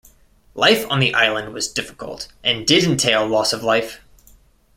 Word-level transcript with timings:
Life 0.55 0.87
on 0.89 0.99
the 0.99 1.13
island 1.13 1.53
was 1.53 1.71
difficult, 1.71 2.27
and 2.43 2.65
did 2.65 2.85
entail 2.85 3.27
loss 3.27 3.53
of 3.53 3.61
life. 3.63 3.99